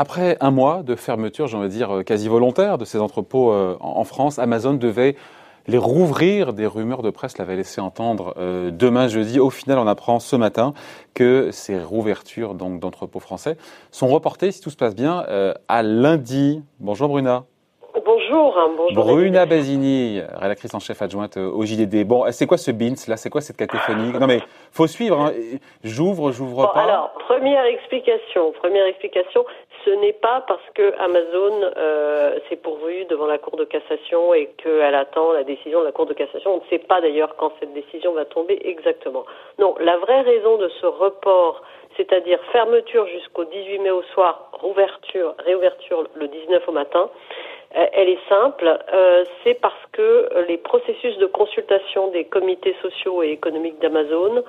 Après 0.00 0.36
un 0.40 0.52
mois 0.52 0.84
de 0.84 0.94
fermeture, 0.94 1.48
j'ai 1.48 1.56
envie 1.56 1.66
de 1.66 1.72
dire 1.72 1.96
euh, 1.96 2.02
quasi 2.04 2.28
volontaire 2.28 2.78
de 2.78 2.84
ces 2.84 2.98
entrepôts 2.98 3.50
euh, 3.50 3.76
en 3.80 4.04
France, 4.04 4.38
Amazon 4.38 4.74
devait 4.74 5.16
les 5.66 5.76
rouvrir. 5.76 6.52
Des 6.52 6.68
rumeurs 6.68 7.02
de 7.02 7.10
presse 7.10 7.36
l'avaient 7.36 7.56
laissé 7.56 7.80
entendre 7.80 8.32
euh, 8.38 8.70
demain 8.70 9.08
jeudi. 9.08 9.40
Au 9.40 9.50
final, 9.50 9.76
on 9.78 9.88
apprend 9.88 10.20
ce 10.20 10.36
matin 10.36 10.72
que 11.14 11.50
ces 11.50 11.82
rouvertures 11.82 12.54
donc 12.54 12.78
d'entrepôts 12.78 13.18
français 13.18 13.56
sont 13.90 14.06
reportées, 14.06 14.52
si 14.52 14.60
tout 14.60 14.70
se 14.70 14.76
passe 14.76 14.94
bien, 14.94 15.26
à 15.66 15.82
lundi. 15.82 16.62
Bonjour 16.78 17.08
Bruna. 17.08 17.44
Bonjour, 18.30 18.58
hein, 18.58 18.70
bonjour. 18.76 19.04
Bruna 19.04 19.46
Basini, 19.46 20.20
rédactrice 20.34 20.74
en 20.74 20.80
chef 20.80 21.00
adjointe 21.00 21.38
au 21.38 21.64
JDD. 21.64 22.06
Bon, 22.06 22.24
c'est 22.30 22.46
quoi 22.46 22.58
ce 22.58 22.70
BINS 22.70 23.06
là? 23.08 23.16
C'est 23.16 23.30
quoi 23.30 23.40
cette 23.40 23.56
cacophonie 23.56 24.12
Non 24.12 24.26
mais 24.26 24.40
faut 24.70 24.86
suivre. 24.86 25.18
Hein. 25.18 25.32
J'ouvre, 25.82 26.30
j'ouvre 26.30 26.70
pas. 26.72 26.80
Alors 26.80 27.12
première 27.26 27.64
explication, 27.64 28.52
première 28.52 28.86
explication, 28.86 29.46
ce 29.84 29.90
n'est 29.90 30.12
pas 30.12 30.44
parce 30.46 30.62
que 30.74 30.92
Amazon 30.98 31.70
euh, 31.76 32.38
s'est 32.48 32.56
pourvu 32.56 33.06
devant 33.06 33.26
la 33.26 33.38
Cour 33.38 33.56
de 33.56 33.64
cassation 33.64 34.34
et 34.34 34.50
qu'elle 34.62 34.94
attend 34.94 35.32
la 35.32 35.44
décision 35.44 35.80
de 35.80 35.86
la 35.86 35.92
Cour 35.92 36.06
de 36.06 36.14
cassation. 36.14 36.54
On 36.54 36.56
ne 36.58 36.68
sait 36.68 36.84
pas 36.84 37.00
d'ailleurs 37.00 37.36
quand 37.36 37.52
cette 37.60 37.72
décision 37.72 38.12
va 38.12 38.26
tomber 38.26 38.60
exactement. 38.64 39.24
Non, 39.58 39.74
la 39.80 39.96
vraie 39.96 40.20
raison 40.20 40.58
de 40.58 40.68
ce 40.80 40.86
report, 40.86 41.62
c'est-à-dire 41.96 42.38
fermeture 42.52 43.06
jusqu'au 43.06 43.44
18 43.44 43.78
mai 43.78 43.90
au 43.90 44.02
soir, 44.14 44.50
rouverture, 44.52 45.34
réouverture 45.38 46.04
le 46.14 46.28
19 46.28 46.68
au 46.68 46.72
matin, 46.72 47.08
elle 47.70 48.08
est 48.08 48.28
simple. 48.28 48.78
Euh, 48.92 49.24
c'est 49.44 49.54
parce 49.54 49.86
que 49.92 50.28
les 50.48 50.56
processus 50.56 51.16
de 51.18 51.26
consultation 51.26 52.08
des 52.08 52.24
comités 52.24 52.74
sociaux 52.82 53.22
et 53.22 53.30
économiques 53.30 53.78
d'Amazon, 53.80 54.42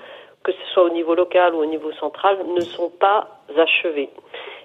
que 0.44 0.52
ce 0.52 0.74
soit 0.74 0.84
au 0.84 0.90
niveau 0.90 1.16
local 1.16 1.54
ou 1.54 1.60
au 1.60 1.66
niveau 1.66 1.92
central, 1.94 2.38
ne 2.48 2.62
sont 2.62 2.90
pas 2.90 3.28
achevés. 3.58 4.10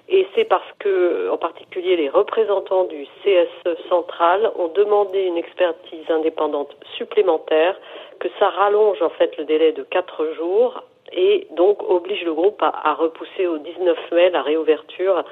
Et 0.07 0.27
c'est 0.35 0.45
parce 0.45 0.71
que, 0.79 1.29
en 1.31 1.37
particulier, 1.37 1.95
les 1.95 2.09
représentants 2.09 2.83
du 2.85 3.07
CSE 3.23 3.89
central 3.89 4.51
ont 4.55 4.67
demandé 4.67 5.21
une 5.23 5.37
expertise 5.37 6.09
indépendante 6.09 6.75
supplémentaire, 6.95 7.75
que 8.19 8.27
ça 8.39 8.49
rallonge 8.49 9.01
en 9.01 9.09
fait 9.09 9.35
le 9.37 9.45
délai 9.45 9.71
de 9.71 9.83
quatre 9.83 10.31
jours 10.33 10.83
et 11.11 11.47
donc 11.51 11.81
oblige 11.89 12.23
le 12.23 12.33
groupe 12.33 12.61
à, 12.61 12.93
repousser 12.93 13.47
au 13.47 13.57
19 13.57 13.97
mai 14.11 14.29
la 14.29 14.41
réouverture 14.41 15.23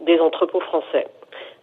des 0.00 0.18
entrepôts 0.20 0.60
français 0.60 1.06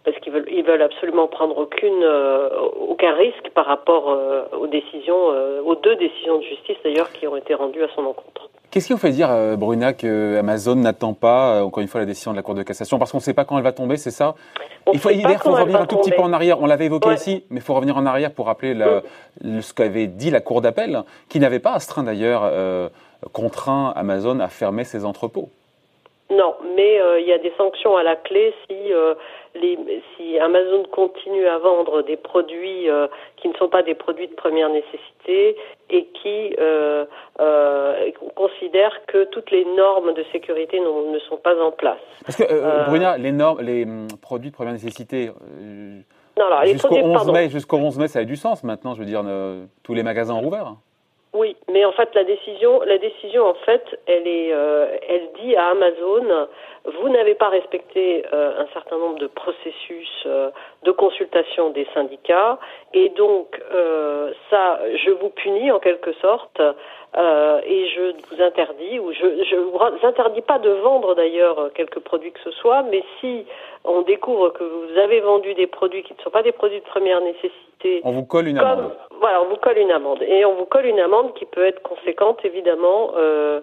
parce 0.06 0.16
qu'ils 0.20 0.32
veulent, 0.32 0.46
ils 0.48 0.62
veulent 0.62 0.82
absolument 0.82 1.26
prendre 1.26 1.58
aucune, 1.58 2.04
euh, 2.04 2.48
aucun 2.88 3.12
risque 3.14 3.50
par 3.54 3.66
rapport 3.66 4.08
euh, 4.08 4.44
aux 4.56 4.68
décisions, 4.68 5.32
euh, 5.32 5.60
aux 5.62 5.74
deux 5.74 5.96
décisions 5.96 6.38
de 6.38 6.44
justice 6.44 6.76
d'ailleurs 6.84 7.10
qui 7.10 7.26
ont 7.26 7.36
été 7.36 7.54
rendues 7.54 7.82
à 7.82 7.88
son 7.96 8.02
encontre. 8.02 8.48
Qu'est-ce 8.70 8.86
qui 8.86 8.92
vous 8.92 8.98
fait 9.00 9.10
dire, 9.10 9.28
Bruna, 9.56 9.94
que 9.94 10.36
Amazon 10.38 10.76
n'attend 10.76 11.12
pas, 11.12 11.64
encore 11.64 11.82
une 11.82 11.88
fois, 11.88 12.00
la 12.00 12.06
décision 12.06 12.30
de 12.30 12.36
la 12.36 12.42
Cour 12.42 12.54
de 12.54 12.62
cassation? 12.62 12.98
Parce 12.98 13.10
qu'on 13.10 13.18
ne 13.18 13.22
sait 13.22 13.34
pas 13.34 13.44
quand 13.44 13.56
elle 13.56 13.64
va 13.64 13.72
tomber, 13.72 13.96
c'est 13.96 14.10
ça? 14.10 14.34
Il 14.92 14.98
faut, 14.98 15.08
faut 15.08 15.52
revenir 15.52 15.80
un 15.80 15.86
tout 15.86 15.96
petit 15.96 16.10
peu 16.10 16.20
en 16.20 16.32
arrière. 16.32 16.60
On 16.60 16.66
l'avait 16.66 16.86
évoqué 16.86 17.12
ici, 17.14 17.44
mais 17.50 17.58
il 17.58 17.62
faut 17.62 17.74
revenir 17.74 17.96
en 17.96 18.06
arrière 18.06 18.32
pour 18.32 18.46
rappeler 18.46 18.74
le, 18.74 19.60
ce 19.60 19.72
qu'avait 19.72 20.06
dit 20.06 20.30
la 20.30 20.40
Cour 20.40 20.60
d'appel, 20.60 21.02
qui 21.28 21.40
n'avait 21.40 21.58
pas 21.58 21.72
astreint 21.72 22.02
d'ailleurs, 22.02 22.52
contraint 23.32 23.92
Amazon 23.96 24.40
à 24.40 24.48
fermer 24.48 24.84
ses 24.84 25.04
entrepôts. 25.04 25.48
Non, 26.28 26.54
mais 26.76 27.00
il 27.20 27.26
y 27.26 27.32
a 27.32 27.38
des 27.38 27.52
sanctions 27.56 27.96
à 27.96 28.02
la 28.02 28.16
clé 28.16 28.52
si 28.68 28.74
si 30.16 30.38
Amazon 30.38 30.84
continue 30.90 31.46
à 31.46 31.58
vendre 31.58 32.02
des 32.02 32.16
produits 32.16 32.88
euh, 32.88 33.06
qui 33.36 33.48
ne 33.48 33.54
sont 33.54 33.68
pas 33.68 33.82
des 33.82 33.94
produits 33.94 34.28
de 34.28 34.34
première 34.34 34.68
nécessité 34.68 35.56
et 35.90 36.06
qui 36.06 36.54
euh, 36.58 37.04
euh, 37.40 38.10
considère 38.34 38.92
que 39.06 39.24
toutes 39.24 39.50
les 39.50 39.64
normes 39.76 40.14
de 40.14 40.24
sécurité 40.32 40.80
ne 40.80 41.18
sont 41.20 41.36
pas 41.36 41.54
en 41.62 41.70
place. 41.70 41.98
Parce 42.24 42.36
que 42.36 42.88
Bruna, 42.88 43.18
les 43.18 43.32
normes, 43.32 43.60
les 43.60 43.84
hum, 43.84 44.08
produits 44.20 44.50
de 44.50 44.54
première 44.54 44.72
nécessité. 44.72 45.30
jusqu'au 46.64 46.96
11 46.96 47.32
mai, 47.32 47.48
jusqu'au 47.48 47.76
11 47.76 47.98
mai, 47.98 48.08
ça 48.08 48.20
a 48.20 48.24
du 48.24 48.36
sens 48.36 48.64
maintenant. 48.64 48.94
Je 48.94 49.00
veux 49.00 49.06
dire, 49.06 49.24
tous 49.82 49.94
les 49.94 50.02
magasins 50.02 50.34
ont 50.34 50.40
rouvert. 50.40 50.74
Oui, 51.36 51.54
mais 51.70 51.84
en 51.84 51.92
fait 51.92 52.14
la 52.14 52.24
décision, 52.24 52.80
la 52.80 52.96
décision 52.96 53.44
en 53.44 53.52
fait, 53.52 54.00
elle 54.06 54.26
est, 54.26 54.54
euh, 54.54 54.86
elle 55.06 55.28
dit 55.42 55.54
à 55.54 55.66
Amazon, 55.66 56.48
vous 56.86 57.10
n'avez 57.10 57.34
pas 57.34 57.50
respecté 57.50 58.24
euh, 58.32 58.62
un 58.62 58.66
certain 58.72 58.96
nombre 58.96 59.18
de 59.18 59.26
processus 59.26 60.08
euh, 60.24 60.48
de 60.84 60.92
consultation 60.92 61.68
des 61.68 61.86
syndicats, 61.92 62.58
et 62.94 63.10
donc 63.10 63.60
ça, 64.48 64.80
je 65.04 65.10
vous 65.10 65.28
punis 65.28 65.70
en 65.70 65.78
quelque 65.78 66.12
sorte, 66.14 66.58
et 66.58 67.88
je 67.88 68.12
vous 68.30 68.42
interdis, 68.42 68.98
ou 68.98 69.12
je, 69.12 69.44
je 69.44 69.56
vous 69.56 69.78
interdis 70.04 70.40
pas 70.40 70.58
de 70.58 70.70
vendre 70.70 71.14
d'ailleurs 71.14 71.70
quelques 71.74 72.00
produits 72.00 72.32
que 72.32 72.40
ce 72.44 72.50
soit, 72.52 72.82
mais 72.82 73.02
si 73.20 73.44
on 73.84 74.02
découvre 74.02 74.50
que 74.50 74.64
vous 74.64 74.98
avez 74.98 75.20
vendu 75.20 75.54
des 75.54 75.66
produits 75.66 76.02
qui 76.02 76.14
ne 76.14 76.22
sont 76.22 76.30
pas 76.30 76.42
des 76.42 76.52
produits 76.52 76.80
de 76.80 76.84
première 76.84 77.20
nécessité, 77.20 77.56
on 78.04 78.12
vous 78.12 78.24
colle 78.24 78.48
une 78.48 78.58
amende. 78.58 78.92
Voilà, 79.20 79.42
on 79.42 79.48
vous 79.48 79.56
colle 79.56 79.78
une 79.78 79.90
amende. 79.90 80.22
Et 80.22 80.44
on 80.44 80.54
vous 80.54 80.66
colle 80.66 80.86
une 80.86 81.00
amende 81.00 81.34
qui 81.34 81.46
peut 81.46 81.64
être 81.64 81.82
conséquente, 81.82 82.44
évidemment, 82.44 83.12
euh, 83.16 83.60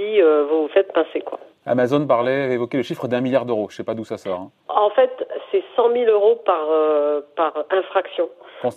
euh, 0.00 0.46
vous 0.48 0.62
vous 0.62 0.68
faites 0.68 0.92
pincer. 0.92 1.20
Quoi. 1.20 1.38
Amazon 1.66 2.06
parlait, 2.06 2.52
évoquait 2.52 2.76
le 2.76 2.82
chiffre 2.82 3.08
d'un 3.08 3.20
milliard 3.20 3.44
d'euros. 3.44 3.66
Je 3.68 3.74
ne 3.74 3.76
sais 3.78 3.84
pas 3.84 3.94
d'où 3.94 4.04
ça 4.04 4.18
sort. 4.18 4.40
Hein. 4.40 4.50
En 4.68 4.90
fait, 4.90 5.10
c'est 5.50 5.64
100 5.74 5.92
000 5.92 6.10
euros 6.10 6.36
par, 6.44 6.66
euh, 6.70 7.20
par 7.34 7.52
infraction. 7.70 8.28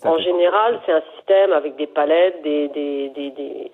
En 0.04 0.18
général, 0.18 0.80
c'est 0.86 0.92
un 0.92 1.02
système 1.16 1.54
avec 1.54 1.76
des 1.78 1.88
palettes, 1.88 2.42
des, 2.44 2.68
des, 2.68 3.10
des, 3.10 3.32
des, 3.32 3.72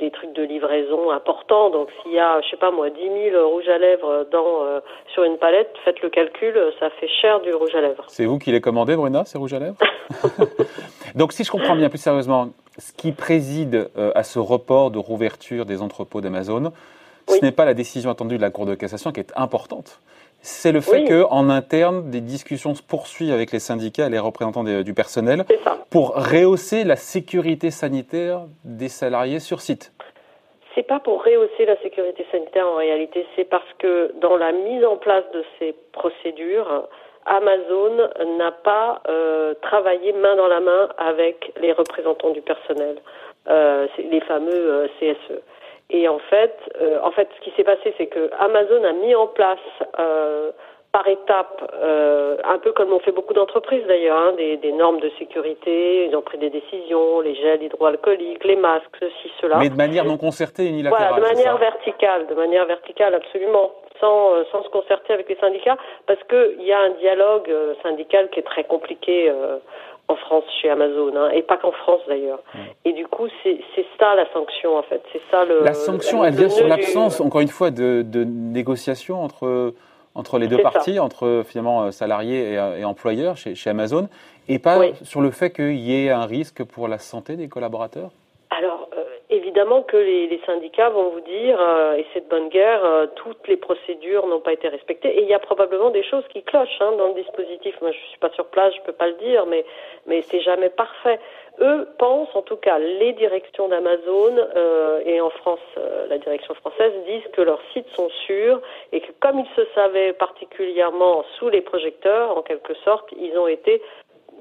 des 0.00 0.10
trucs 0.10 0.32
de 0.32 0.42
livraison 0.42 1.10
importants. 1.10 1.70
Donc, 1.70 1.88
s'il 2.02 2.12
y 2.12 2.18
a, 2.18 2.40
je 2.40 2.48
sais 2.50 2.56
pas 2.56 2.70
moi, 2.70 2.90
10 2.90 3.30
000 3.30 3.48
rouges 3.48 3.68
à 3.68 3.78
lèvres 3.78 4.26
dans, 4.32 4.64
euh, 4.64 4.80
sur 5.14 5.22
une 5.24 5.38
palette, 5.38 5.70
faites 5.84 6.00
le 6.02 6.08
calcul, 6.08 6.58
ça 6.80 6.90
fait 6.90 7.08
cher 7.20 7.40
du 7.40 7.54
rouge 7.54 7.74
à 7.74 7.80
lèvres. 7.80 8.04
C'est 8.08 8.24
vous 8.24 8.38
qui 8.38 8.50
les 8.50 8.60
commandez, 8.60 8.96
Bruna, 8.96 9.24
ces 9.24 9.38
rouges 9.38 9.54
à 9.54 9.58
lèvres? 9.60 9.76
Donc, 11.14 11.32
si 11.32 11.44
je 11.44 11.50
comprends 11.50 11.76
bien 11.76 11.88
plus 11.88 11.98
sérieusement, 11.98 12.48
ce 12.78 12.92
qui 12.92 13.12
préside 13.12 13.90
euh, 13.96 14.12
à 14.14 14.22
ce 14.22 14.38
report 14.38 14.90
de 14.90 14.98
rouverture 14.98 15.66
des 15.66 15.82
entrepôts 15.82 16.20
d'Amazon, 16.20 16.72
ce 17.28 17.44
n'est 17.44 17.52
pas 17.52 17.64
la 17.64 17.74
décision 17.74 18.10
attendue 18.10 18.36
de 18.36 18.42
la 18.42 18.50
Cour 18.50 18.66
de 18.66 18.74
cassation 18.74 19.12
qui 19.12 19.20
est 19.20 19.32
importante. 19.36 20.00
C'est 20.40 20.72
le 20.72 20.80
fait 20.80 21.04
qu'en 21.04 21.50
interne, 21.50 22.10
des 22.10 22.20
discussions 22.20 22.74
se 22.74 22.82
poursuivent 22.82 23.32
avec 23.32 23.50
les 23.50 23.58
syndicats 23.58 24.06
et 24.06 24.10
les 24.10 24.20
représentants 24.20 24.62
du 24.62 24.94
personnel 24.94 25.44
pour 25.90 26.14
rehausser 26.14 26.84
la 26.84 26.96
sécurité 26.96 27.70
sanitaire 27.70 28.42
des 28.64 28.88
salariés 28.88 29.40
sur 29.40 29.60
site. 29.60 29.92
C'est 30.74 30.86
pas 30.86 31.00
pour 31.00 31.24
rehausser 31.24 31.66
la 31.66 31.76
sécurité 31.82 32.24
sanitaire 32.30 32.66
en 32.68 32.76
réalité, 32.76 33.26
c'est 33.34 33.44
parce 33.44 33.66
que 33.78 34.14
dans 34.20 34.36
la 34.36 34.52
mise 34.52 34.84
en 34.84 34.96
place 34.96 35.24
de 35.34 35.44
ces 35.58 35.74
procédures, 35.92 36.88
Amazon 37.28 38.08
n'a 38.38 38.52
pas 38.52 39.02
euh, 39.08 39.54
travaillé 39.62 40.12
main 40.12 40.36
dans 40.36 40.48
la 40.48 40.60
main 40.60 40.88
avec 40.98 41.52
les 41.60 41.72
représentants 41.72 42.30
du 42.30 42.40
personnel, 42.40 42.96
euh, 43.48 43.86
les 43.98 44.20
fameux 44.20 44.52
euh, 44.52 44.88
CSE. 44.98 45.40
Et 45.90 46.06
en 46.08 46.18
fait, 46.18 46.54
euh, 46.80 46.98
en 47.02 47.10
fait, 47.10 47.28
ce 47.36 47.44
qui 47.44 47.52
s'est 47.56 47.64
passé, 47.64 47.94
c'est 47.96 48.06
que 48.06 48.30
Amazon 48.38 48.84
a 48.84 48.92
mis 48.92 49.14
en 49.14 49.26
place 49.26 49.58
euh, 49.98 50.50
par 50.92 51.06
étapes, 51.08 51.70
euh, 51.82 52.36
un 52.44 52.58
peu 52.58 52.72
comme 52.72 52.92
ont 52.92 53.00
fait 53.00 53.12
beaucoup 53.12 53.32
d'entreprises 53.32 53.86
d'ailleurs, 53.86 54.18
hein, 54.18 54.32
des, 54.36 54.58
des, 54.58 54.72
normes 54.72 55.00
de 55.00 55.10
sécurité. 55.18 56.06
Ils 56.06 56.16
ont 56.16 56.22
pris 56.22 56.38
des 56.38 56.50
décisions, 56.50 57.20
les 57.20 57.34
gels 57.34 57.62
hydroalcooliques, 57.62 58.44
les 58.44 58.56
masques, 58.56 58.96
ceci, 59.00 59.32
cela. 59.40 59.58
Mais 59.58 59.70
de 59.70 59.76
manière 59.76 60.04
non 60.04 60.18
concertée, 60.18 60.66
unilatérale. 60.66 61.20
Voilà, 61.20 61.30
de 61.30 61.34
manière 61.34 61.56
verticale, 61.56 62.26
de 62.26 62.34
manière 62.34 62.66
verticale, 62.66 63.14
absolument, 63.14 63.72
sans, 64.00 64.34
euh, 64.34 64.44
sans 64.52 64.62
se 64.62 64.68
concerter 64.68 65.12
avec 65.12 65.28
les 65.28 65.36
syndicats, 65.36 65.76
parce 66.06 66.22
qu'il 66.24 66.62
y 66.62 66.72
a 66.72 66.80
un 66.80 66.90
dialogue 67.00 67.48
euh, 67.50 67.74
syndical 67.82 68.28
qui 68.30 68.40
est 68.40 68.44
très 68.44 68.64
compliqué 68.64 69.32
en 70.08 70.16
France 70.16 70.44
chez 70.60 70.70
Amazon, 70.70 71.14
hein, 71.16 71.30
et 71.30 71.42
pas 71.42 71.58
qu'en 71.58 71.72
France 71.72 72.00
d'ailleurs. 72.08 72.40
Et 72.84 72.92
du 72.92 73.06
coup, 73.06 73.28
c'est 73.42 73.60
ça 73.98 74.14
la 74.14 74.30
sanction 74.32 74.76
en 74.76 74.82
fait. 74.82 75.02
C'est 75.12 75.20
ça 75.30 75.44
le. 75.44 75.62
La 75.62 75.74
sanction, 75.74 76.24
elle 76.24 76.34
vient 76.34 76.48
sur 76.48 76.66
l'absence, 76.66 77.20
encore 77.20 77.40
une 77.40 77.48
fois, 77.48 77.70
de, 77.70 78.02
de 78.02 78.24
négociation 78.24 79.22
entre 79.22 79.74
entre 80.14 80.38
les 80.38 80.48
deux 80.48 80.58
parties, 80.58 80.98
entre 80.98 81.42
finalement 81.46 81.84
euh, 81.84 81.90
salariés 81.92 82.54
et, 82.54 82.80
et 82.80 82.84
employeurs 82.84 83.36
chez, 83.36 83.54
chez, 83.54 83.70
Amazon, 83.70 84.08
et 84.48 84.58
pas 84.58 84.80
sur 85.02 85.20
le 85.20 85.30
fait 85.30 85.50
qu'il 85.50 85.78
y 85.78 85.94
ait 85.94 86.10
un 86.10 86.26
risque 86.26 86.64
pour 86.64 86.88
la 86.88 86.98
santé 86.98 87.36
des 87.36 87.48
collaborateurs? 87.48 88.10
Évidemment 89.58 89.82
que 89.82 89.96
les, 89.96 90.40
syndicats 90.46 90.90
vont 90.90 91.08
vous 91.08 91.20
dire, 91.20 91.58
euh, 91.60 91.96
et 91.96 92.06
c'est 92.14 92.20
de 92.20 92.28
bonne 92.28 92.48
guerre, 92.48 92.84
euh, 92.84 93.06
toutes 93.16 93.48
les 93.48 93.56
procédures 93.56 94.24
n'ont 94.28 94.38
pas 94.38 94.52
été 94.52 94.68
respectées. 94.68 95.08
Et 95.08 95.22
il 95.22 95.28
y 95.28 95.34
a 95.34 95.40
probablement 95.40 95.90
des 95.90 96.04
choses 96.04 96.22
qui 96.28 96.44
clochent 96.44 96.80
hein, 96.80 96.92
dans 96.96 97.08
le 97.08 97.14
dispositif. 97.14 97.74
Moi, 97.80 97.90
je 97.90 97.98
suis 98.10 98.18
pas 98.20 98.30
sur 98.36 98.46
place, 98.46 98.72
je 98.76 98.82
peux 98.82 98.92
pas 98.92 99.08
le 99.08 99.14
dire, 99.14 99.46
mais 99.46 99.64
mais 100.06 100.22
c'est 100.22 100.42
jamais 100.42 100.70
parfait. 100.70 101.18
Eux 101.60 101.88
pensent, 101.98 102.32
en 102.36 102.42
tout 102.42 102.54
cas, 102.54 102.78
les 102.78 103.14
directions 103.14 103.66
d'Amazon 103.66 104.36
euh, 104.36 105.00
et 105.04 105.20
en 105.20 105.30
France, 105.30 105.58
la 106.08 106.18
direction 106.18 106.54
française 106.54 106.92
disent 107.08 107.26
que 107.32 107.42
leurs 107.42 107.60
sites 107.72 107.88
sont 107.96 108.10
sûrs 108.26 108.60
et 108.92 109.00
que 109.00 109.10
comme 109.18 109.40
ils 109.40 109.56
se 109.56 109.66
savaient 109.74 110.12
particulièrement 110.12 111.24
sous 111.36 111.48
les 111.48 111.62
projecteurs, 111.62 112.38
en 112.38 112.42
quelque 112.42 112.74
sorte, 112.84 113.08
ils 113.18 113.36
ont 113.36 113.48
été 113.48 113.82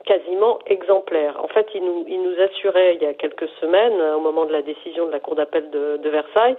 quasiment 0.08 0.60
exemplaire. 0.66 1.38
En 1.44 1.48
fait, 1.48 1.68
il 1.76 1.84
nous, 1.84 2.06
il 2.08 2.22
nous 2.22 2.42
assurait 2.42 2.96
il 2.96 3.04
y 3.04 3.06
a 3.06 3.14
quelques 3.14 3.50
semaines, 3.60 4.00
au 4.16 4.22
moment 4.22 4.46
de 4.46 4.54
la 4.54 4.62
décision 4.62 5.06
de 5.06 5.12
la 5.12 5.20
Cour 5.20 5.36
d'appel 5.36 5.70
de, 5.70 5.98
de 5.98 6.10
Versailles, 6.10 6.56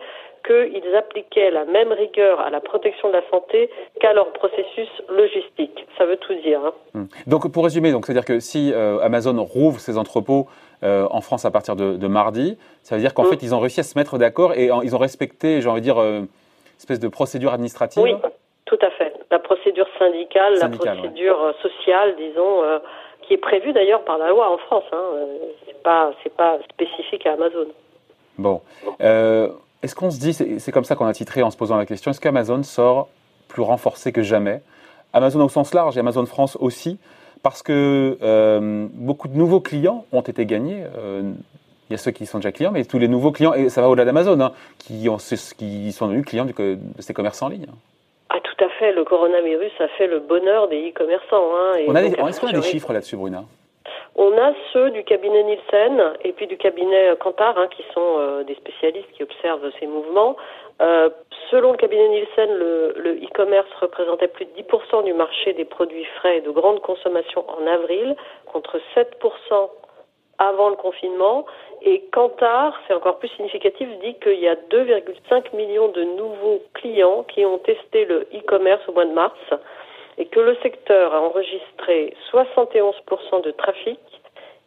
qu'ils 0.46 0.94
appliquaient 0.94 1.50
la 1.50 1.64
même 1.64 1.92
rigueur 1.92 2.40
à 2.40 2.50
la 2.50 2.60
protection 2.60 3.08
de 3.08 3.14
la 3.14 3.22
santé 3.30 3.70
qu'à 4.00 4.12
leur 4.12 4.32
processus 4.32 4.88
logistique. 5.08 5.86
Ça 5.96 6.06
veut 6.06 6.16
tout 6.16 6.34
dire. 6.34 6.60
Hein. 6.64 6.72
Hmm. 6.94 7.04
Donc, 7.26 7.50
pour 7.50 7.64
résumer, 7.64 7.90
donc 7.90 8.06
c'est-à-dire 8.06 8.24
que 8.24 8.38
si 8.38 8.72
euh, 8.72 8.98
Amazon 9.00 9.42
rouvre 9.42 9.80
ses 9.80 9.98
entrepôts 9.98 10.46
euh, 10.82 11.06
en 11.10 11.20
France 11.20 11.44
à 11.44 11.50
partir 11.50 11.74
de, 11.74 11.96
de 11.96 12.06
mardi, 12.06 12.58
ça 12.82 12.94
veut 12.94 13.00
dire 13.00 13.14
qu'en 13.14 13.24
hmm. 13.24 13.30
fait, 13.30 13.42
ils 13.42 13.54
ont 13.54 13.60
réussi 13.60 13.80
à 13.80 13.84
se 13.84 13.98
mettre 13.98 14.18
d'accord 14.18 14.52
et 14.54 14.70
ils 14.84 14.94
ont 14.94 14.98
respecté, 14.98 15.60
j'ai 15.60 15.68
envie 15.68 15.80
de 15.80 15.84
dire, 15.84 15.98
euh, 15.98 16.20
une 16.20 16.28
espèce 16.78 17.00
de 17.00 17.08
procédure 17.08 17.52
administrative. 17.52 18.02
Oui, 18.02 18.14
tout 18.68 18.78
à 18.82 18.90
fait. 18.90 19.14
La 19.30 19.38
procédure 19.38 19.88
syndicale, 19.98 20.54
la 20.58 20.68
procédure 20.68 21.42
euh, 21.42 21.52
sociale, 21.62 22.14
disons, 22.16 22.62
euh, 22.62 22.78
qui 23.28 23.34
est 23.34 23.38
prévue 23.38 23.72
d'ailleurs 23.72 24.02
par 24.04 24.16
la 24.18 24.30
loi 24.30 24.50
en 24.50 24.56
France. 24.56 24.84
Hein. 24.90 25.04
C'est 25.66 25.82
pas, 25.82 26.10
c'est 26.24 26.34
pas 26.34 26.58
spécifique 26.72 27.26
à 27.26 27.34
Amazon. 27.34 27.66
Bon. 28.38 28.62
Euh, 29.02 29.50
est-ce 29.82 29.94
qu'on 29.94 30.10
se 30.10 30.18
dit, 30.18 30.32
c'est 30.32 30.72
comme 30.72 30.84
ça 30.84 30.96
qu'on 30.96 31.06
a 31.06 31.12
titré 31.12 31.42
en 31.42 31.50
se 31.50 31.56
posant 31.56 31.76
la 31.76 31.86
question, 31.86 32.10
est-ce 32.10 32.20
qu'Amazon 32.20 32.62
sort 32.62 33.08
plus 33.46 33.62
renforcé 33.62 34.10
que 34.10 34.22
jamais? 34.22 34.62
Amazon 35.12 35.40
au 35.44 35.48
sens 35.48 35.72
large 35.74 35.96
et 35.96 36.00
Amazon 36.00 36.26
France 36.26 36.56
aussi, 36.58 36.98
parce 37.42 37.62
que 37.62 38.18
beaucoup 38.94 39.28
de 39.28 39.36
nouveaux 39.36 39.60
clients 39.60 40.04
ont 40.10 40.22
été 40.22 40.46
gagnés. 40.46 40.84
il 41.12 41.92
y 41.92 41.94
a 41.94 41.98
ceux 41.98 42.10
qui 42.10 42.26
sont 42.26 42.38
déjà 42.38 42.50
clients, 42.50 42.72
mais 42.72 42.84
tous 42.84 42.98
les 42.98 43.06
nouveaux 43.06 43.30
clients, 43.30 43.54
et 43.54 43.68
ça 43.68 43.80
va 43.80 43.88
au-delà 43.88 44.04
d'Amazon, 44.04 44.40
hein, 44.40 44.52
qui, 44.78 45.08
ont, 45.08 45.18
qui 45.18 45.92
sont 45.92 46.08
devenus 46.08 46.26
clients 46.26 46.44
de 46.44 46.78
ces 46.98 47.14
commerces 47.14 47.40
en 47.42 47.48
ligne. 47.48 47.66
Ah, 48.38 48.40
tout 48.42 48.64
à 48.64 48.68
fait. 48.68 48.92
Le 48.92 49.04
coronavirus 49.04 49.72
a 49.80 49.88
fait 49.88 50.06
le 50.06 50.20
bonheur 50.20 50.68
des 50.68 50.90
e-commerçants. 50.90 51.50
Hein, 51.56 51.74
est-ce 52.28 52.40
qu'on 52.40 52.46
a 52.46 52.52
des 52.52 52.62
chiffres 52.62 52.92
là-dessus, 52.92 53.16
Bruna? 53.16 53.44
On 54.14 54.36
a 54.36 54.52
ceux 54.72 54.90
du 54.90 55.04
cabinet 55.04 55.42
Nielsen 55.44 56.12
et 56.22 56.32
puis 56.32 56.46
du 56.46 56.56
cabinet 56.56 57.16
Kantar, 57.20 57.56
hein, 57.58 57.68
qui 57.68 57.82
sont 57.94 58.16
euh, 58.18 58.44
des 58.44 58.54
spécialistes 58.54 59.10
qui 59.12 59.22
observent 59.22 59.70
ces 59.80 59.86
mouvements. 59.86 60.36
Euh, 60.80 61.08
selon 61.50 61.72
le 61.72 61.76
cabinet 61.76 62.08
Nielsen, 62.08 62.54
le 62.54 63.18
e-commerce 63.24 63.68
représentait 63.80 64.28
plus 64.28 64.44
de 64.44 64.50
10% 64.62 65.04
du 65.04 65.14
marché 65.14 65.52
des 65.54 65.64
produits 65.64 66.06
frais 66.16 66.38
et 66.38 66.40
de 66.40 66.50
grande 66.50 66.80
consommation 66.80 67.44
en 67.48 67.66
avril, 67.66 68.16
contre 68.46 68.78
7% 68.94 69.04
avant 70.38 70.70
le 70.70 70.76
confinement. 70.76 71.46
Et 71.82 72.02
Kantar, 72.12 72.74
c'est 72.86 72.94
encore 72.94 73.18
plus 73.18 73.28
significatif, 73.36 73.88
dit 74.02 74.14
qu'il 74.22 74.40
y 74.40 74.48
a 74.48 74.54
2,5 74.54 75.56
millions 75.56 75.88
de 75.88 76.02
nouveaux 76.02 76.62
clients 76.74 77.24
qui 77.24 77.44
ont 77.44 77.58
testé 77.58 78.04
le 78.04 78.26
e-commerce 78.34 78.82
au 78.88 78.92
mois 78.92 79.04
de 79.04 79.12
mars 79.12 79.38
et 80.18 80.26
que 80.26 80.40
le 80.40 80.56
secteur 80.62 81.14
a 81.14 81.20
enregistré 81.20 82.14
71% 82.32 83.44
de 83.44 83.50
trafic 83.52 84.00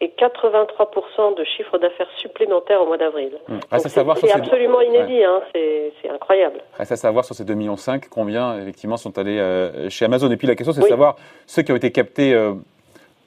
et 0.01 0.11
83% 0.17 1.37
de 1.37 1.43
chiffre 1.43 1.77
d'affaires 1.77 2.09
supplémentaires 2.17 2.81
au 2.81 2.87
mois 2.87 2.97
d'avril. 2.97 3.33
Mmh. 3.47 3.59
C'est 3.77 3.99
absolument 3.99 4.81
inédit, 4.81 5.23
hein, 5.23 5.41
c'est 5.53 6.09
incroyable. 6.09 6.61
Reste 6.77 6.93
à 6.93 6.95
savoir 6.95 7.23
sur 7.23 7.35
ces 7.35 7.43
2,5 7.43 7.55
millions, 7.55 7.75
combien 8.09 8.59
effectivement 8.59 8.97
sont 8.97 9.15
allés 9.19 9.37
euh, 9.37 9.89
chez 9.89 10.05
Amazon. 10.05 10.31
Et 10.31 10.37
puis 10.37 10.47
la 10.47 10.55
question, 10.55 10.73
c'est 10.73 10.81
de 10.81 10.87
savoir 10.87 11.17
ceux 11.45 11.61
qui 11.61 11.71
ont 11.71 11.75
été 11.75 11.91
captés 11.91 12.33
euh, 12.33 12.53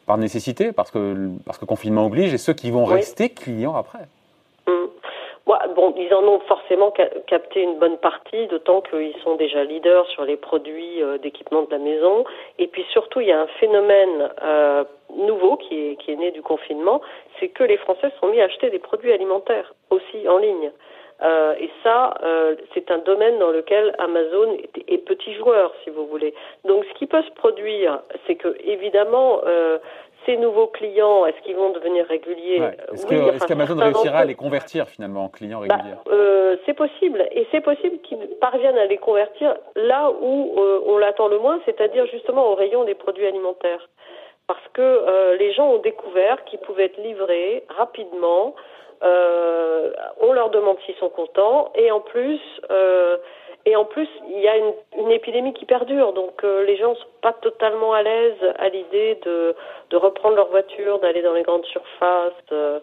par 0.06 0.18
nécessité, 0.18 0.72
parce 0.72 0.90
que, 0.90 1.30
parce 1.46 1.58
que 1.58 1.64
confinement 1.64 2.06
oblige, 2.06 2.32
et 2.34 2.38
ceux 2.38 2.52
qui 2.52 2.70
vont 2.70 2.84
rester 2.84 3.30
clients 3.30 3.74
après. 3.74 4.06
Hum. 4.66 4.88
bon, 5.74 5.94
ils 5.96 6.12
en 6.14 6.22
ont 6.24 6.40
forcément 6.40 6.92
capté 7.26 7.62
une 7.62 7.78
bonne 7.78 7.98
partie, 7.98 8.46
d'autant 8.48 8.80
qu'ils 8.80 9.16
sont 9.22 9.36
déjà 9.36 9.64
leaders 9.64 10.06
sur 10.08 10.24
les 10.24 10.36
produits 10.36 11.02
euh, 11.02 11.18
d'équipement 11.18 11.62
de 11.62 11.70
la 11.70 11.78
maison. 11.78 12.24
Et 12.58 12.66
puis 12.66 12.84
surtout, 12.92 13.20
il 13.20 13.28
y 13.28 13.32
a 13.32 13.40
un 13.40 13.46
phénomène 13.60 14.30
euh, 14.42 14.84
nouveau 15.16 15.56
qui 15.56 15.74
est, 15.74 15.96
qui 15.96 16.12
est 16.12 16.16
né 16.16 16.30
du 16.30 16.42
confinement, 16.42 17.00
c'est 17.38 17.48
que 17.48 17.64
les 17.64 17.76
Français 17.78 18.10
sont 18.20 18.28
mis 18.28 18.40
à 18.40 18.44
acheter 18.44 18.70
des 18.70 18.78
produits 18.78 19.12
alimentaires 19.12 19.74
aussi 19.90 20.28
en 20.28 20.38
ligne. 20.38 20.70
Euh, 21.22 21.54
et 21.58 21.70
ça, 21.82 22.14
euh, 22.22 22.56
c'est 22.74 22.90
un 22.90 22.98
domaine 22.98 23.38
dans 23.38 23.50
lequel 23.50 23.94
Amazon 23.98 24.56
est, 24.88 24.98
petit 24.98 25.34
joueur, 25.34 25.72
si 25.84 25.90
vous 25.90 26.06
voulez. 26.06 26.34
Donc, 26.64 26.84
ce 26.84 26.98
qui 26.98 27.06
peut 27.06 27.22
se 27.22 27.30
produire, 27.32 28.00
c'est 28.26 28.34
que 28.34 28.56
évidemment, 28.64 29.40
euh, 29.46 29.78
ces 30.26 30.36
nouveaux 30.36 30.66
clients, 30.66 31.24
est-ce 31.26 31.40
qu'ils 31.42 31.56
vont 31.56 31.70
devenir 31.70 32.06
réguliers 32.06 32.62
Est-ce 32.92 33.46
qu'Amazon 33.46 33.76
réussira 33.76 34.18
à 34.18 34.24
les 34.24 34.34
convertir 34.34 34.88
finalement 34.88 35.24
en 35.24 35.28
clients 35.28 35.60
bah, 35.66 35.76
réguliers 35.76 36.58
C'est 36.66 36.74
possible, 36.74 37.28
et 37.30 37.46
c'est 37.52 37.60
possible 37.60 37.98
qu'ils 38.00 38.26
parviennent 38.40 38.78
à 38.78 38.86
les 38.86 38.96
convertir 38.96 39.54
là 39.76 40.10
où 40.10 40.54
on 40.86 40.98
l'attend 40.98 41.28
le 41.28 41.38
moins, 41.38 41.60
c'est-à-dire 41.66 42.06
justement 42.06 42.50
au 42.50 42.54
rayon 42.54 42.84
des 42.84 42.94
produits 42.94 43.26
alimentaires. 43.26 43.88
Parce 44.46 44.66
que 44.72 45.36
les 45.38 45.52
gens 45.52 45.68
ont 45.68 45.78
découvert 45.78 46.42
qu'ils 46.44 46.58
pouvaient 46.58 46.86
être 46.86 47.00
livrés 47.02 47.64
rapidement 47.76 48.54
euh, 48.56 48.60
on 49.02 50.32
leur 50.32 50.50
demande 50.50 50.76
s'ils 50.86 50.94
sont 50.96 51.10
contents. 51.10 51.72
Et 51.74 51.90
en 51.90 52.00
plus 52.00 52.40
euh, 52.70 53.16
et 53.66 53.76
en 53.76 53.84
plus 53.84 54.08
il 54.28 54.40
y 54.40 54.48
a 54.48 54.56
une, 54.56 55.10
épidémie 55.10 55.54
qui 55.54 55.64
perdure. 55.64 56.12
Donc 56.12 56.44
euh, 56.44 56.64
les 56.66 56.76
gens 56.76 56.94
sont 56.94 57.06
pas 57.22 57.32
totalement 57.32 57.92
à 57.92 58.02
l'aise 58.02 58.36
à 58.58 58.68
l'idée 58.68 59.18
de, 59.24 59.54
de 59.90 59.96
reprendre 59.96 60.36
leur 60.36 60.48
voiture 60.48 60.98
d'aller 61.00 61.22
dans 61.22 61.32
les 61.32 61.42
grandes 61.42 61.64
surfaces 61.66 62.32
euh, 62.52 62.80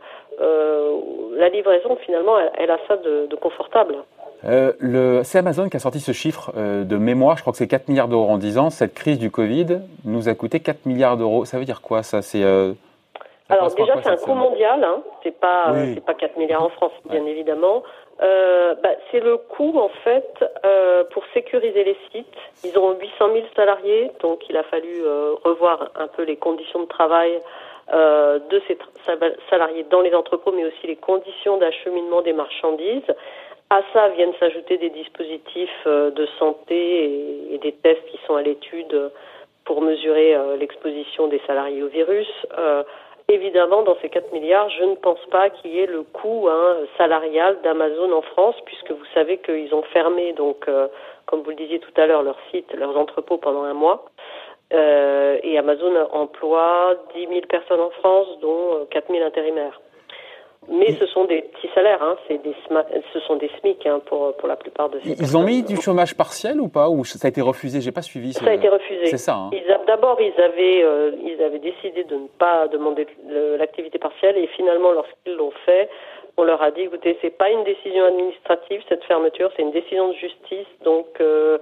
la 1.36 1.50
livraison 1.50 1.98
finalement 1.98 2.36
elle, 2.56 2.72
a 2.72 2.78
ça 2.88 2.98
de, 2.98 3.28
confortable. 3.36 3.96
Euh, 4.44 5.22
c'est 5.24 5.38
Amazon 5.38 5.70
qui 5.70 5.78
a 5.78 5.80
sorti 5.80 6.00
ce 6.00 6.14
chiffre 6.14 6.52
de 6.56 6.98
mémoire, 6.98 7.38
je 7.38 7.42
crois 7.42 7.52
que 7.52 7.58
c'est 7.58 7.68
4 7.68 7.88
milliards 7.90 8.08
d'euros 8.08 8.30
en 8.30 8.38
10 8.38 8.58
ans. 8.58 8.70
Cette 8.70 8.96
crise 8.96 9.20
du 9.20 9.30
Covid 9.30 9.82
nous 10.06 10.30
a 10.30 10.34
coûté 10.34 10.60
4 10.60 10.86
milliards 10.86 11.18
d'euros. 11.18 11.46
Ça 11.46 11.60
veut 11.60 11.66
dire 11.66 11.82
quoi 11.82 12.02
ça? 12.02 12.22
C'est 12.22 12.44
alors 13.52 13.74
déjà, 13.74 14.02
c'est 14.02 14.10
un 14.10 14.18
coût 14.18 14.34
mondial, 14.34 14.84
hein. 14.84 15.02
c'est 15.24 15.38
pas 15.40 15.74
c'est 15.94 16.06
pas 16.06 16.14
4 16.14 16.38
milliards 16.38 16.64
en 16.64 16.70
France, 16.70 16.94
bien 17.06 17.26
évidemment. 17.26 17.84
Euh, 18.22 18.76
bah, 18.76 18.90
c'est 19.10 19.20
le 19.20 19.38
coût 19.38 19.80
en 19.80 19.90
fait 20.04 20.46
euh, 20.64 21.04
pour 21.06 21.24
sécuriser 21.34 21.84
les 21.84 21.98
sites. 22.12 22.28
Ils 22.64 22.78
ont 22.78 22.94
800 22.94 23.34
000 23.34 23.46
salariés, 23.56 24.12
donc 24.22 24.48
il 24.48 24.58
a 24.58 24.64
fallu 24.64 25.04
euh, 25.04 25.34
revoir 25.44 25.90
un 25.96 26.08
peu 26.08 26.22
les 26.24 26.36
conditions 26.36 26.82
de 26.82 26.86
travail 26.86 27.40
euh, 27.92 28.38
de 28.38 28.62
ces 28.68 28.78
salariés 29.50 29.86
dans 29.90 30.02
les 30.02 30.14
entrepôts, 30.14 30.52
mais 30.52 30.66
aussi 30.66 30.86
les 30.86 30.98
conditions 30.98 31.58
d'acheminement 31.58 32.22
des 32.22 32.34
marchandises. 32.34 33.12
À 33.72 33.82
ça 33.92 34.10
viennent 34.10 34.34
s'ajouter 34.40 34.78
des 34.78 34.92
dispositifs 34.92 35.70
euh, 35.88 36.12
de 36.12 36.28
santé 36.38 36.76
et, 36.76 37.56
et, 37.56 37.58
des 37.58 37.72
tests 37.72 38.06
qui 38.12 38.20
sont 38.28 38.36
à 38.36 38.44
l'étude 38.44 39.12
pour 39.66 39.82
mesurer 39.82 40.36
l'exposition 40.60 41.28
des 41.28 41.40
salariés 41.46 41.84
au 41.84 41.88
virus. 41.88 42.28
Évidemment, 43.32 43.84
dans 43.84 43.96
ces 44.02 44.10
4 44.10 44.34
milliards, 44.34 44.70
je 44.72 44.84
ne 44.84 44.96
pense 44.96 45.26
pas 45.32 45.50
qu'il 45.50 45.72
y 45.72 45.80
ait 45.80 45.86
le 45.86 46.04
coût 46.04 46.50
hein, 46.50 46.76
salarial 46.98 47.62
d'Amazon 47.64 48.12
en 48.12 48.22
France, 48.22 48.58
puisque 48.66 48.92
vous 48.92 49.06
savez 49.14 49.38
qu'ils 49.38 49.74
ont 49.74 49.84
fermé, 49.84 50.34
donc, 50.34 50.68
euh, 50.68 50.90
comme 51.28 51.42
vous 51.42 51.52
le 51.52 51.56
disiez 51.56 51.80
tout 51.80 51.94
à 51.96 52.08
l'heure, 52.08 52.24
leurs 52.24 52.42
sites, 52.52 52.74
leurs 52.74 52.98
entrepôts 52.98 53.38
pendant 53.38 53.64
un 53.64 53.74
mois. 53.74 54.04
Euh, 54.74 55.38
et 55.44 55.58
Amazon 55.58 56.10
emploie 56.12 56.96
10 57.16 57.28
000 57.28 57.40
personnes 57.48 57.80
en 57.80 57.92
France, 57.92 58.28
dont 58.42 58.86
4 58.92 59.10
euh, 59.10 59.14
000 59.14 59.26
intérimaires. 59.26 59.80
Mais 60.70 60.96
ce 61.00 61.08
sont 61.08 61.26
des 61.26 61.42
petits 61.42 61.70
salaires, 61.74 62.04
hein, 62.04 62.16
c'est 62.28 62.42
des 62.44 62.54
ce 63.14 63.20
sont 63.22 63.36
des 63.36 63.50
SMIC 63.60 63.86
hein, 63.88 64.00
pour, 64.06 64.36
pour 64.38 64.48
la 64.48 64.56
plupart 64.56 64.90
de 64.90 65.00
ces 65.00 65.10
Ils 65.20 65.36
ont 65.36 65.44
mis 65.44 65.64
du 65.64 65.76
chômage 65.76 66.16
partiel 66.16 66.62
ou 66.62 66.68
pas 66.68 66.88
Ou 66.88 67.04
ça 67.04 67.28
a 67.28 67.30
été 67.30 67.42
refusé? 67.42 67.82
J'ai 67.82 67.92
pas 67.92 68.04
suivi. 68.04 68.34
Ça 68.34 68.46
a 68.46 68.54
été 68.54 68.70
refusé. 68.70 69.08
C'est 69.08 69.18
ça. 69.18 69.36
Hein. 69.36 69.50
D'abord, 69.88 70.20
ils 70.22 70.40
avaient, 70.40 70.84
euh, 70.84 71.12
ils 71.24 71.42
avaient 71.44 71.60
décidé 71.60 72.04
de 72.04 72.16
ne 72.16 72.28
pas 72.28 72.68
demander 72.68 73.08
l'activité 73.58 73.98
partielle 73.98 74.38
et 74.38 74.48
finalement, 74.56 74.92
lorsqu'ils 74.92 75.36
l'ont 75.36 75.52
fait, 75.66 75.90
on 76.38 76.44
leur 76.44 76.62
a 76.62 76.72
dit 76.72 76.82
écoutez, 76.82 77.18
c'est 77.22 77.38
pas 77.38 77.50
une 77.50 77.64
décision 77.64 78.06
administrative 78.06 78.82
cette 78.88 79.04
fermeture, 79.04 79.52
c'est 79.56 79.64
une 79.64 79.72
décision 79.72 80.10
de 80.10 80.14
justice, 80.14 80.68
donc 80.84 81.08
euh, 81.20 81.58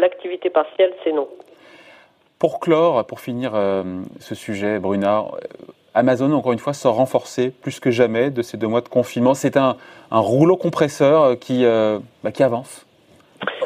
l'activité 0.00 0.50
partielle, 0.50 0.92
c'est 1.04 1.12
non. 1.12 1.28
Pour 2.38 2.60
clore, 2.60 3.04
pour 3.06 3.20
finir 3.20 3.54
euh, 3.54 3.82
ce 4.20 4.34
sujet, 4.34 4.78
Bruna, 4.78 5.26
Amazon, 5.98 6.32
encore 6.32 6.52
une 6.52 6.58
fois, 6.58 6.72
sort 6.72 6.94
renforcé 6.94 7.50
plus 7.50 7.80
que 7.80 7.90
jamais 7.90 8.30
de 8.30 8.42
ces 8.42 8.56
deux 8.56 8.68
mois 8.68 8.80
de 8.80 8.88
confinement. 8.88 9.34
C'est 9.34 9.56
un, 9.56 9.76
rouleau 10.10 10.56
compresseur 10.56 11.38
qui, 11.38 11.64
euh, 11.64 11.98
bah, 12.22 12.30
qui 12.30 12.42
avance. 12.42 12.86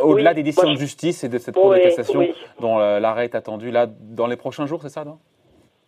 Au-delà 0.01 0.35
des 0.35 0.43
décisions 0.43 0.73
de 0.73 0.79
justice 0.79 1.25
et 1.25 1.29
de 1.29 1.39
cette 1.39 1.55
cour 1.55 1.73
de 1.73 1.79
cassation 1.79 2.27
dont 2.61 2.81
euh, 2.81 3.01
l'arrêt 3.01 3.25
est 3.25 3.35
attendu 3.35 3.71
là 3.71 3.87
dans 3.87 4.27
les 4.27 4.37
prochains 4.37 4.67
jours, 4.67 4.81
c'est 4.83 4.89
ça, 4.89 5.05
non? 5.05 5.19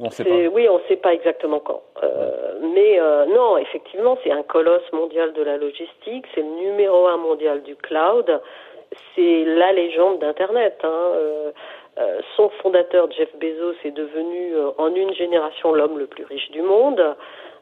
On 0.00 0.10
sait 0.10 0.24
pas. 0.24 0.34
Oui, 0.52 0.68
on 0.68 0.78
ne 0.78 0.82
sait 0.88 0.96
pas 0.96 1.14
exactement 1.14 1.60
quand. 1.60 1.82
Euh, 2.02 2.58
mais 2.74 2.98
non, 3.32 3.56
effectivement, 3.58 4.18
c'est 4.24 4.32
un 4.32 4.42
colosse 4.42 4.90
mondial 4.92 5.32
de 5.32 5.42
la 5.42 5.56
logistique, 5.56 6.26
c'est 6.34 6.40
le 6.40 6.68
numéro 6.68 7.06
un 7.06 7.16
mondial 7.16 7.62
du 7.62 7.76
cloud, 7.76 8.40
c'est 9.14 9.44
la 9.44 9.72
légende 9.72 10.20
d'Internet. 10.20 10.78
Hein. 10.82 10.88
Euh, 10.88 11.52
son 12.36 12.48
fondateur, 12.60 13.10
Jeff 13.12 13.28
Bezos, 13.36 13.74
est 13.84 13.92
devenu 13.92 14.54
euh, 14.54 14.70
en 14.78 14.94
une 14.94 15.12
génération 15.14 15.72
l'homme 15.72 15.98
le 15.98 16.06
plus 16.06 16.24
riche 16.24 16.50
du 16.50 16.62
monde. 16.62 17.00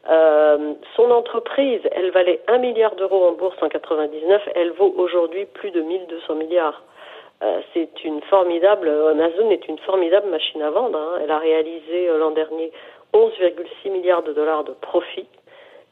Euh, 0.09 0.73
son 0.95 1.11
entreprise, 1.11 1.81
elle 1.91 2.11
valait 2.11 2.41
un 2.47 2.57
milliard 2.57 2.95
d'euros 2.95 3.25
en 3.25 3.33
bourse 3.33 3.57
en 3.61 3.69
99, 3.69 4.41
elle 4.55 4.71
vaut 4.71 4.93
aujourd'hui 4.97 5.45
plus 5.45 5.71
de 5.71 5.81
1200 5.81 6.35
milliards. 6.35 6.81
c'est 7.73 8.03
une 8.03 8.21
formidable, 8.23 8.89
Amazon 8.89 9.49
est 9.49 9.67
une 9.67 9.77
formidable 9.79 10.29
machine 10.29 10.61
à 10.61 10.71
vendre. 10.71 10.97
Hein. 10.97 11.19
Elle 11.23 11.31
a 11.31 11.37
réalisé 11.37 12.07
l'an 12.17 12.31
dernier 12.31 12.71
11,6 13.13 13.91
milliards 13.91 14.23
de 14.23 14.33
dollars 14.33 14.63
de 14.63 14.73
profit. 14.73 15.27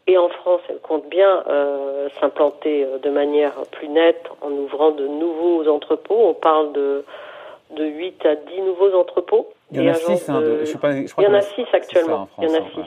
Et 0.07 0.17
en 0.17 0.29
France, 0.29 0.61
elle 0.67 0.79
compte 0.79 1.07
bien 1.09 1.43
euh, 1.47 2.09
s'implanter 2.19 2.87
de 3.03 3.09
manière 3.09 3.53
plus 3.71 3.87
nette 3.87 4.25
en 4.41 4.51
ouvrant 4.51 4.91
de 4.91 5.07
nouveaux 5.07 5.67
entrepôts. 5.67 6.21
On 6.25 6.33
parle 6.33 6.71
de, 6.73 7.05
de 7.75 7.85
8 7.85 8.25
à 8.25 8.35
10 8.35 8.61
nouveaux 8.61 8.93
entrepôts. 8.93 9.49
Il 9.71 9.81
y 9.81 9.89
en 9.89 9.91
a 9.91 9.95
6, 9.95 10.29
hein, 10.29 10.41
je, 10.63 10.77
pas, 10.77 10.91
je 10.91 11.11
crois 11.11 11.23
Il 11.23 11.27
y 11.27 11.27
en 11.27 11.33
a 11.33 11.41
6 11.41 11.65
actuellement. 11.73 12.27
France, 12.27 12.29
il 12.39 12.49
y 12.49 12.51
en 12.51 12.55
a 12.55 12.69
6. 12.69 12.81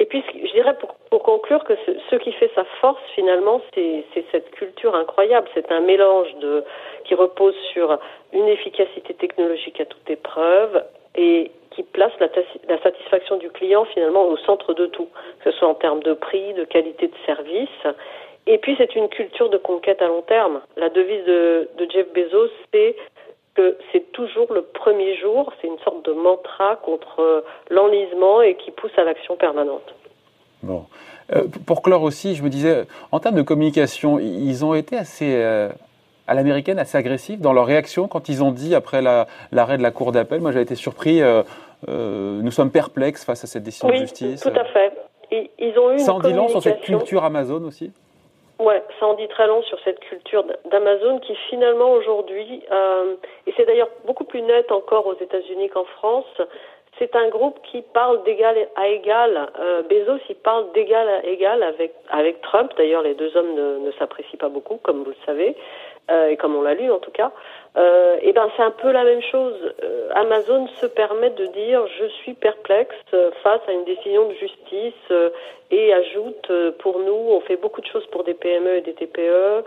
Et 0.00 0.06
puis, 0.06 0.22
je 0.32 0.52
dirais 0.52 0.76
pour, 0.78 0.94
pour 1.10 1.22
conclure 1.22 1.62
que 1.64 1.74
ce, 1.86 1.92
ce, 2.10 2.16
qui 2.16 2.32
fait 2.32 2.50
sa 2.54 2.64
force, 2.80 3.00
finalement, 3.14 3.60
c'est 3.74 4.04
cette 4.32 4.50
culture 4.50 4.94
incroyable. 4.94 5.48
C'est 5.54 5.70
un 5.70 5.80
mélange 5.80 6.34
de, 6.40 6.64
qui 7.04 7.14
repose 7.14 7.54
sur 7.72 7.98
une 8.32 8.48
efficacité 8.48 9.14
technologique 9.14 9.80
à 9.80 9.84
toute 9.86 10.10
épreuve 10.10 10.84
et 11.14 11.52
qui 11.70 11.82
place 11.84 12.12
la, 12.20 12.28
la, 12.68 12.82
satisfaction 12.82 13.36
du 13.36 13.50
client 13.50 13.84
finalement 13.84 14.26
au 14.26 14.36
centre 14.36 14.74
de 14.74 14.86
tout, 14.86 15.08
que 15.40 15.50
ce 15.50 15.58
soit 15.58 15.68
en 15.68 15.74
termes 15.74 16.02
de 16.02 16.12
prix, 16.12 16.54
de 16.54 16.64
qualité 16.64 17.08
de 17.08 17.14
service. 17.24 17.68
Et 18.46 18.58
puis 18.58 18.74
c'est 18.78 18.94
une 18.94 19.08
culture 19.08 19.48
de 19.48 19.56
conquête 19.56 20.02
à 20.02 20.08
long 20.08 20.22
terme. 20.22 20.60
La 20.76 20.90
devise 20.90 21.24
de, 21.24 21.68
de 21.78 21.90
Jeff 21.90 22.06
Bezos, 22.12 22.50
c'est 22.72 22.96
que 23.54 23.76
c'est 23.92 24.12
toujours 24.12 24.52
le 24.52 24.62
premier 24.62 25.16
jour, 25.16 25.52
c'est 25.60 25.68
une 25.68 25.78
sorte 25.78 26.04
de 26.04 26.12
mantra 26.12 26.76
contre 26.76 27.44
l'enlisement 27.70 28.42
et 28.42 28.56
qui 28.56 28.70
pousse 28.70 28.96
à 28.96 29.04
l'action 29.04 29.36
permanente. 29.36 29.94
Bon. 30.62 30.86
Euh, 31.32 31.44
pour 31.66 31.82
clore 31.82 32.02
aussi, 32.02 32.34
je 32.34 32.42
me 32.42 32.48
disais, 32.48 32.84
en 33.12 33.20
termes 33.20 33.36
de 33.36 33.42
communication, 33.42 34.18
ils 34.18 34.64
ont 34.64 34.74
été 34.74 34.96
assez, 34.96 35.34
euh, 35.36 35.70
à 36.26 36.34
l'américaine, 36.34 36.78
assez 36.78 36.98
agressifs 36.98 37.40
dans 37.40 37.52
leur 37.52 37.66
réaction 37.66 38.08
quand 38.08 38.28
ils 38.28 38.42
ont 38.42 38.50
dit, 38.50 38.74
après 38.74 39.00
l'arrêt 39.00 39.78
de 39.78 39.82
la 39.82 39.90
Cour 39.90 40.12
d'appel, 40.12 40.40
moi 40.40 40.52
j'ai 40.52 40.60
été 40.60 40.74
surpris, 40.74 41.22
euh, 41.22 41.42
nous 41.88 42.50
sommes 42.50 42.70
perplexes 42.70 43.24
face 43.24 43.44
à 43.44 43.46
cette 43.46 43.62
décision 43.62 43.88
de 43.88 43.94
justice. 43.94 44.40
tout 44.40 44.48
à 44.48 44.64
fait. 44.64 44.92
Ils, 45.58 45.78
ont 45.78 45.92
eu 45.92 45.98
Ça 45.98 46.14
en 46.14 46.20
dit 46.20 46.32
long 46.32 46.48
sur 46.48 46.62
cette 46.62 46.80
culture 46.80 47.24
Amazon 47.24 47.64
aussi? 47.64 47.90
Ouais, 48.60 48.82
ça 49.00 49.06
en 49.06 49.14
dit 49.14 49.26
très 49.26 49.48
long 49.48 49.62
sur 49.62 49.80
cette 49.80 49.98
culture 49.98 50.44
d'Amazon 50.66 51.18
qui 51.18 51.34
finalement 51.50 51.90
aujourd'hui, 51.92 52.62
euh, 52.70 53.16
et 53.48 53.54
c'est 53.56 53.64
d'ailleurs 53.66 53.90
beaucoup 54.06 54.22
plus 54.22 54.42
net 54.42 54.70
encore 54.70 55.06
aux 55.06 55.16
États-Unis 55.20 55.70
qu'en 55.70 55.84
France, 55.84 56.40
c'est 56.98 57.16
un 57.16 57.28
groupe 57.28 57.58
qui 57.64 57.82
parle 57.82 58.22
d'égal 58.22 58.56
à 58.76 58.86
égal. 58.86 59.50
Euh, 59.58 59.82
Bezos, 59.82 60.22
il 60.28 60.36
parle 60.36 60.70
d'égal 60.72 61.08
à 61.08 61.26
égal 61.26 61.64
avec 61.64 61.94
avec 62.10 62.40
Trump. 62.42 62.70
D'ailleurs, 62.76 63.02
les 63.02 63.14
deux 63.14 63.36
hommes 63.36 63.54
ne, 63.54 63.78
ne 63.78 63.90
s'apprécient 63.98 64.38
pas 64.38 64.48
beaucoup, 64.48 64.76
comme 64.76 65.02
vous 65.02 65.10
le 65.10 65.16
savez, 65.26 65.56
euh, 66.10 66.28
et 66.28 66.36
comme 66.36 66.54
on 66.54 66.62
l'a 66.62 66.74
lu 66.74 66.90
en 66.90 66.98
tout 66.98 67.10
cas. 67.10 67.32
Euh, 67.76 68.16
et 68.22 68.32
ben 68.32 68.48
c'est 68.56 68.62
un 68.62 68.70
peu 68.70 68.92
la 68.92 69.02
même 69.02 69.22
chose. 69.22 69.54
Euh, 69.82 70.08
Amazon 70.14 70.68
se 70.80 70.86
permet 70.86 71.30
de 71.30 71.46
dire 71.46 71.84
je 71.98 72.06
suis 72.06 72.34
perplexe 72.34 72.94
face 73.42 73.60
à 73.66 73.72
une 73.72 73.84
décision 73.84 74.28
de 74.28 74.34
justice 74.34 74.92
euh, 75.10 75.30
et 75.72 75.92
ajoute 75.92 76.52
pour 76.78 77.00
nous 77.00 77.12
on 77.30 77.40
fait 77.40 77.56
beaucoup 77.56 77.80
de 77.80 77.86
choses 77.86 78.06
pour 78.08 78.22
des 78.22 78.34
PME 78.34 78.76
et 78.76 78.80
des 78.82 78.94
TPE 78.94 79.64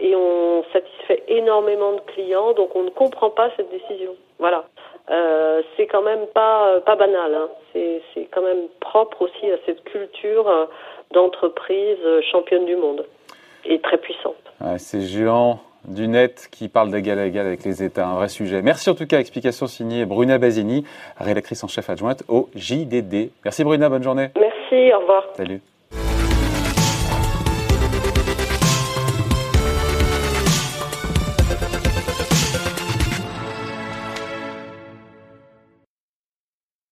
et 0.00 0.14
on 0.14 0.64
satisfait 0.72 1.24
énormément 1.28 1.92
de 1.92 2.00
clients 2.12 2.52
donc 2.52 2.74
on 2.74 2.84
ne 2.84 2.90
comprend 2.90 3.30
pas 3.30 3.50
cette 3.56 3.70
décision. 3.70 4.14
Voilà. 4.38 4.64
c'est 5.76 5.86
quand 5.86 6.02
même 6.02 6.26
pas 6.28 6.80
pas 6.86 6.96
banal. 6.96 7.34
Hein. 7.34 7.48
C'est 7.74 8.28
quand 8.30 8.42
même 8.42 8.68
propre 8.80 9.22
aussi 9.22 9.50
à 9.50 9.58
cette 9.66 9.84
culture 9.84 10.68
d'entreprise 11.10 11.98
championne 12.30 12.64
du 12.64 12.76
monde 12.76 13.04
et 13.68 13.80
très 13.80 13.98
puissante. 13.98 14.36
Ouais, 14.60 14.78
c'est 14.78 15.02
géant 15.02 15.60
du 15.86 16.08
net 16.08 16.48
qui 16.50 16.68
parle 16.68 16.90
d'égal 16.90 17.18
à 17.18 17.26
égal 17.26 17.46
avec 17.46 17.64
les 17.64 17.82
États, 17.82 18.06
un 18.06 18.16
vrai 18.16 18.28
sujet. 18.28 18.62
Merci 18.62 18.90
en 18.90 18.94
tout 18.94 19.06
cas, 19.06 19.20
explication 19.20 19.66
signée 19.66 20.04
Bruna 20.04 20.38
Basini, 20.38 20.84
rédactrice 21.18 21.62
en 21.62 21.68
chef 21.68 21.88
adjointe 21.90 22.24
au 22.28 22.48
JDD. 22.56 23.30
Merci 23.44 23.64
Bruna, 23.64 23.88
bonne 23.88 24.02
journée. 24.02 24.28
Merci, 24.36 24.92
au 24.92 25.00
revoir. 25.00 25.24
Salut. 25.34 25.60